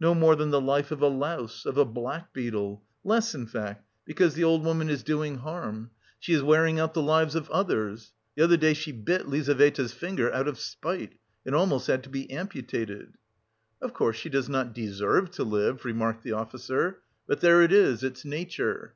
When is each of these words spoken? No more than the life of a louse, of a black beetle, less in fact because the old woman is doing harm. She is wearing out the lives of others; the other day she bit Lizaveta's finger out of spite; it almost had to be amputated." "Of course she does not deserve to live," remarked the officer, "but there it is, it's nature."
No 0.00 0.14
more 0.14 0.34
than 0.34 0.52
the 0.52 0.58
life 0.62 0.90
of 0.90 1.02
a 1.02 1.06
louse, 1.08 1.66
of 1.66 1.76
a 1.76 1.84
black 1.84 2.32
beetle, 2.32 2.82
less 3.04 3.34
in 3.34 3.46
fact 3.46 3.86
because 4.06 4.32
the 4.32 4.42
old 4.42 4.64
woman 4.64 4.88
is 4.88 5.02
doing 5.02 5.36
harm. 5.36 5.90
She 6.18 6.32
is 6.32 6.42
wearing 6.42 6.80
out 6.80 6.94
the 6.94 7.02
lives 7.02 7.34
of 7.34 7.50
others; 7.50 8.14
the 8.34 8.42
other 8.42 8.56
day 8.56 8.72
she 8.72 8.90
bit 8.90 9.28
Lizaveta's 9.28 9.92
finger 9.92 10.32
out 10.32 10.48
of 10.48 10.58
spite; 10.58 11.18
it 11.44 11.52
almost 11.52 11.88
had 11.88 12.02
to 12.04 12.08
be 12.08 12.30
amputated." 12.30 13.16
"Of 13.82 13.92
course 13.92 14.16
she 14.16 14.30
does 14.30 14.48
not 14.48 14.72
deserve 14.72 15.30
to 15.32 15.44
live," 15.44 15.84
remarked 15.84 16.22
the 16.24 16.32
officer, 16.32 17.00
"but 17.26 17.40
there 17.40 17.60
it 17.60 17.70
is, 17.70 18.02
it's 18.02 18.24
nature." 18.24 18.94